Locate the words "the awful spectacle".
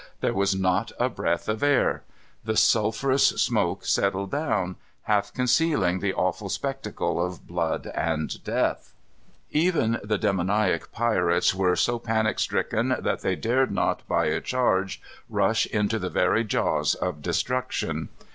5.99-7.23